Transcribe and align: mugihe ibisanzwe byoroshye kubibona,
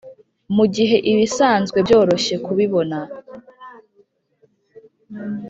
mugihe 0.55 0.97
ibisanzwe 1.11 1.77
byoroshye 1.87 2.35
kubibona, 2.45 2.97